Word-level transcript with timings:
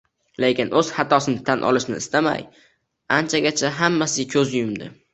Lekin 0.43 0.71
xatosini 0.87 1.43
tan 1.51 1.61
olishni 1.73 2.01
istamay, 2.05 2.49
anchagacha 3.21 3.75
hammasiga 3.81 4.39
ko`z 4.39 4.61
yumdi 4.61 4.95